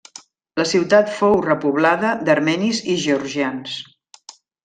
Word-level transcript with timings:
La 0.61 0.63
ciutat 0.69 1.11
fou 1.17 1.35
repoblada 1.47 2.15
d'armenis 2.31 2.81
i 2.95 2.97
georgians. 3.05 3.77